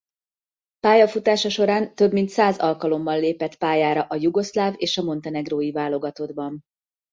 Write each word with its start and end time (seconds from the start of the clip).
Pályafutása 0.79 1.49
során 1.49 1.95
több 1.95 2.11
mint 2.11 2.29
száz 2.29 2.57
alkalommal 2.57 3.19
lépett 3.19 3.55
pályára 3.55 4.01
a 4.01 4.15
jugoszláv 4.15 4.73
és 4.77 4.97
a 4.97 5.03
montenegrói 5.03 5.71
válogatottban. 5.71 6.63